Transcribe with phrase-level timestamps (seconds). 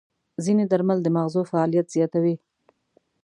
[0.45, 2.35] ځینې درمل د ماغزو فعالیت زیاتوي.